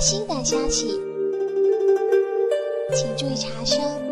[0.00, 0.86] 新的消息，
[2.94, 4.07] 请注意查收。